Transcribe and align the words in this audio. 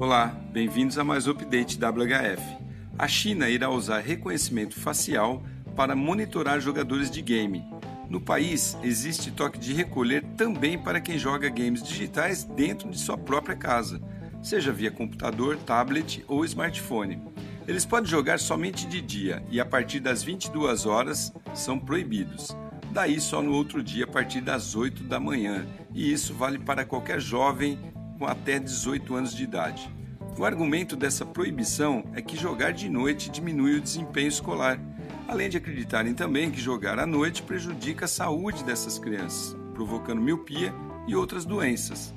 Olá, 0.00 0.26
bem-vindos 0.52 0.96
a 0.96 1.02
mais 1.02 1.26
um 1.26 1.32
update 1.32 1.76
WHF. 1.76 2.56
A 2.96 3.08
China 3.08 3.48
irá 3.48 3.68
usar 3.68 3.98
reconhecimento 3.98 4.78
facial 4.78 5.42
para 5.74 5.96
monitorar 5.96 6.60
jogadores 6.60 7.10
de 7.10 7.20
game. 7.20 7.64
No 8.08 8.20
país, 8.20 8.78
existe 8.80 9.32
toque 9.32 9.58
de 9.58 9.72
recolher 9.72 10.22
também 10.36 10.78
para 10.78 11.00
quem 11.00 11.18
joga 11.18 11.48
games 11.48 11.82
digitais 11.82 12.44
dentro 12.44 12.88
de 12.88 12.96
sua 12.96 13.18
própria 13.18 13.56
casa, 13.56 14.00
seja 14.40 14.70
via 14.70 14.92
computador, 14.92 15.56
tablet 15.66 16.24
ou 16.28 16.44
smartphone. 16.44 17.20
Eles 17.66 17.84
podem 17.84 18.08
jogar 18.08 18.38
somente 18.38 18.86
de 18.86 19.00
dia 19.00 19.42
e 19.50 19.60
a 19.60 19.66
partir 19.66 19.98
das 19.98 20.22
22 20.22 20.86
horas 20.86 21.32
são 21.52 21.76
proibidos. 21.76 22.56
Daí 22.92 23.20
só 23.20 23.42
no 23.42 23.52
outro 23.52 23.82
dia 23.82 24.04
a 24.04 24.08
partir 24.08 24.42
das 24.42 24.76
8 24.76 25.02
da 25.02 25.18
manhã, 25.18 25.66
e 25.92 26.12
isso 26.12 26.32
vale 26.34 26.56
para 26.56 26.84
qualquer 26.84 27.20
jovem 27.20 27.76
com 28.18 28.26
até 28.26 28.58
18 28.58 29.14
anos 29.14 29.34
de 29.34 29.44
idade. 29.44 29.88
O 30.36 30.44
argumento 30.44 30.96
dessa 30.96 31.24
proibição 31.24 32.04
é 32.14 32.22
que 32.22 32.36
jogar 32.36 32.72
de 32.72 32.88
noite 32.88 33.30
diminui 33.30 33.76
o 33.76 33.80
desempenho 33.80 34.28
escolar, 34.28 34.78
além 35.26 35.48
de 35.48 35.56
acreditarem 35.56 36.14
também 36.14 36.50
que 36.50 36.60
jogar 36.60 36.98
à 36.98 37.06
noite 37.06 37.42
prejudica 37.42 38.04
a 38.04 38.08
saúde 38.08 38.62
dessas 38.64 38.98
crianças, 38.98 39.56
provocando 39.74 40.22
miopia 40.22 40.72
e 41.06 41.16
outras 41.16 41.44
doenças. 41.44 42.14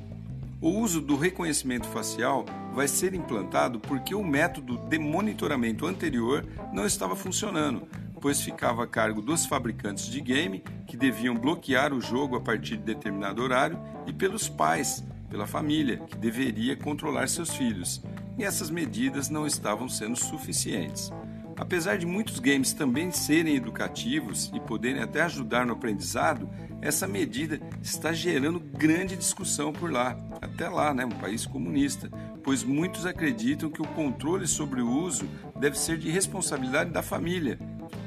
O 0.62 0.70
uso 0.70 1.02
do 1.02 1.16
reconhecimento 1.16 1.88
facial 1.88 2.46
vai 2.74 2.88
ser 2.88 3.16
implantado 3.16 3.80
porque 3.80 4.14
o 4.14 4.24
método 4.24 4.78
de 4.78 5.00
monitoramento 5.00 5.88
anterior 5.88 6.46
não 6.72 6.86
estava 6.86 7.16
funcionando, 7.16 7.88
pois 8.22 8.40
ficava 8.40 8.84
a 8.84 8.88
cargo 8.88 9.20
dos 9.20 9.48
fabricantes 9.48 10.06
de 10.06 10.22
game, 10.22 10.64
que 10.86 10.96
deviam 10.96 11.36
bloquear 11.36 11.92
o 11.92 12.00
jogo 12.00 12.36
a 12.36 12.40
partir 12.40 12.78
de 12.78 12.84
determinado 12.84 13.42
horário, 13.42 13.80
e 14.06 14.14
pelos 14.14 14.48
pais, 14.48 15.04
pela 15.32 15.48
família, 15.48 15.98
que 15.98 16.18
deveria 16.18 16.76
controlar 16.76 17.28
seus 17.30 17.56
filhos. 17.56 18.04
E 18.38 18.44
essas 18.44 18.70
medidas 18.70 19.30
não 19.30 19.48
estavam 19.48 19.88
sendo 19.88 20.18
suficientes. 20.18 21.10
Apesar 21.58 21.98
de 21.98 22.06
muitos 22.06 22.40
games 22.40 22.74
também 22.74 23.12
serem 23.12 23.56
educativos 23.56 24.52
e 24.54 24.60
poderem 24.60 25.02
até 25.02 25.22
ajudar 25.22 25.66
no 25.66 25.74
aprendizado, 25.74 26.50
essa 26.82 27.08
medida 27.08 27.60
está 27.82 28.12
gerando 28.12 28.60
grande 28.60 29.16
discussão 29.16 29.72
por 29.72 29.92
lá, 29.92 30.18
até 30.42 30.68
lá, 30.68 30.94
né, 30.94 31.06
um 31.06 31.10
país 31.10 31.46
comunista, 31.46 32.10
pois 32.44 32.64
muitos 32.64 33.06
acreditam 33.06 33.70
que 33.70 33.82
o 33.82 33.88
controle 33.88 34.48
sobre 34.48 34.82
o 34.82 34.90
uso 34.90 35.30
deve 35.60 35.78
ser 35.78 35.98
de 35.98 36.10
responsabilidade 36.10 36.90
da 36.90 37.04
família 37.04 37.60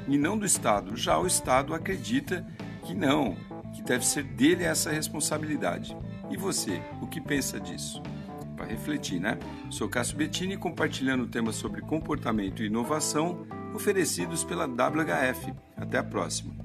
e 0.07 0.17
não 0.17 0.37
do 0.37 0.45
Estado. 0.45 0.95
Já 0.95 1.17
o 1.17 1.25
Estado 1.25 1.73
acredita 1.73 2.45
que 2.83 2.93
não, 2.93 3.37
que 3.73 3.81
deve 3.81 4.05
ser 4.05 4.23
dele 4.23 4.63
essa 4.63 4.91
responsabilidade. 4.91 5.95
E 6.35 6.37
você, 6.37 6.81
o 7.01 7.07
que 7.07 7.21
pensa 7.21 7.57
disso? 7.57 8.03
Para 8.57 8.65
refletir, 8.65 9.21
né? 9.21 9.39
Sou 9.69 9.87
Cássio 9.87 10.17
Bettini 10.17 10.57
compartilhando 10.57 11.25
temas 11.27 11.55
sobre 11.55 11.79
comportamento 11.79 12.61
e 12.61 12.65
inovação 12.65 13.47
oferecidos 13.73 14.43
pela 14.43 14.65
WHF. 14.67 15.53
Até 15.77 15.97
a 15.97 16.03
próxima. 16.03 16.64